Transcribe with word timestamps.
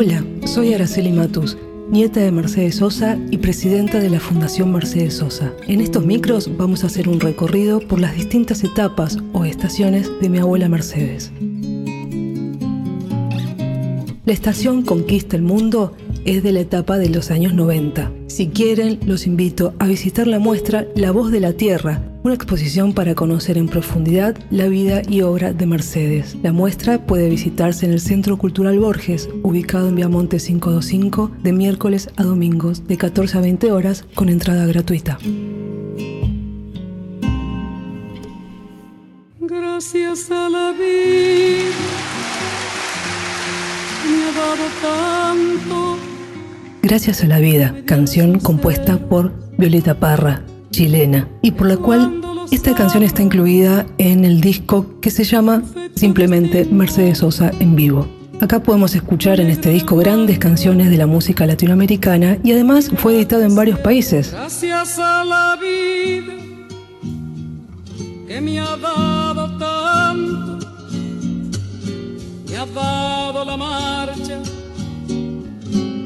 Hola, 0.00 0.24
soy 0.46 0.74
Araceli 0.74 1.10
Matus, 1.10 1.58
nieta 1.90 2.20
de 2.20 2.30
Mercedes 2.30 2.76
Sosa 2.76 3.18
y 3.32 3.38
presidenta 3.38 3.98
de 3.98 4.08
la 4.08 4.20
Fundación 4.20 4.70
Mercedes 4.70 5.14
Sosa. 5.14 5.52
En 5.66 5.80
estos 5.80 6.06
micros 6.06 6.56
vamos 6.56 6.84
a 6.84 6.86
hacer 6.86 7.08
un 7.08 7.18
recorrido 7.18 7.80
por 7.80 7.98
las 7.98 8.14
distintas 8.14 8.62
etapas 8.62 9.18
o 9.32 9.44
estaciones 9.44 10.08
de 10.20 10.28
mi 10.28 10.38
abuela 10.38 10.68
Mercedes. 10.68 11.32
La 14.24 14.32
estación 14.32 14.82
Conquista 14.82 15.34
el 15.34 15.42
Mundo 15.42 15.96
es 16.24 16.44
de 16.44 16.52
la 16.52 16.60
etapa 16.60 16.96
de 16.96 17.08
los 17.08 17.32
años 17.32 17.54
90. 17.54 18.12
Si 18.28 18.50
quieren, 18.50 19.00
los 19.04 19.26
invito 19.26 19.74
a 19.80 19.88
visitar 19.88 20.28
la 20.28 20.38
muestra 20.38 20.86
La 20.94 21.10
Voz 21.10 21.32
de 21.32 21.40
la 21.40 21.54
Tierra, 21.54 22.07
una 22.28 22.34
exposición 22.34 22.92
para 22.92 23.14
conocer 23.14 23.56
en 23.56 23.68
profundidad 23.68 24.36
la 24.50 24.68
vida 24.68 25.00
y 25.08 25.22
obra 25.22 25.54
de 25.54 25.64
Mercedes. 25.64 26.36
La 26.42 26.52
muestra 26.52 27.06
puede 27.06 27.30
visitarse 27.30 27.86
en 27.86 27.92
el 27.92 28.00
Centro 28.00 28.36
Cultural 28.36 28.78
Borges, 28.78 29.30
ubicado 29.42 29.88
en 29.88 29.94
Viamonte 29.94 30.36
525, 30.36 31.30
de 31.42 31.52
miércoles 31.54 32.10
a 32.16 32.24
domingos, 32.24 32.86
de 32.86 32.98
14 32.98 33.38
a 33.38 33.40
20 33.40 33.72
horas, 33.72 34.04
con 34.14 34.28
entrada 34.28 34.66
gratuita. 34.66 35.16
Gracias 39.40 40.30
a 40.30 40.50
la 40.50 40.72
vida 40.72 41.72
me 44.04 44.24
ha 44.24 44.32
dado 44.32 44.64
tanto. 44.82 45.98
Gracias 46.82 47.24
a 47.24 47.26
la 47.26 47.38
vida, 47.38 47.74
canción 47.86 48.38
compuesta 48.38 48.98
por 48.98 49.32
Violeta 49.56 49.98
Parra, 49.98 50.42
chilena, 50.70 51.28
y 51.42 51.52
por 51.52 51.68
la 51.68 51.76
cual 51.76 52.20
esta 52.50 52.74
canción 52.74 53.02
está 53.02 53.22
incluida 53.22 53.86
en 53.98 54.24
el 54.24 54.40
disco 54.40 55.00
que 55.00 55.10
se 55.10 55.24
llama 55.24 55.62
simplemente 55.94 56.64
Mercedes 56.64 57.18
Sosa 57.18 57.50
en 57.60 57.76
vivo. 57.76 58.06
Acá 58.40 58.62
podemos 58.62 58.94
escuchar 58.94 59.40
en 59.40 59.48
este 59.48 59.70
disco 59.70 59.96
grandes 59.96 60.38
canciones 60.38 60.90
de 60.90 60.96
la 60.96 61.06
música 61.06 61.44
latinoamericana 61.44 62.38
y 62.44 62.52
además 62.52 62.90
fue 62.96 63.16
editado 63.16 63.42
en 63.42 63.54
varios 63.54 63.80
países. 63.80 64.30
Gracias 64.30 64.98
a 64.98 65.24
la 65.24 65.58
vida 65.60 66.34
que 68.28 68.40
me 68.40 68.60
ha 68.60 68.76
dado 68.76 69.58
tanto, 69.58 70.58
ha 72.58 72.66
dado 72.66 73.44
la 73.44 73.56
marcha 73.56 74.40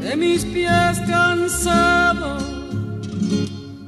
de 0.00 0.16
mis 0.16 0.44
pies 0.44 1.00
cansados, 1.06 2.11